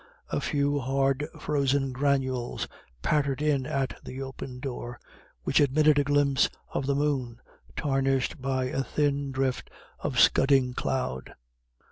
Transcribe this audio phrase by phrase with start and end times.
[0.29, 2.67] A few hard frozen granules
[3.03, 4.99] pattered in at the opened door,
[5.43, 7.39] which admitted a glimpse of the moon,
[7.75, 9.69] tarnished by a thin drift
[9.99, 11.35] of scudding cloud.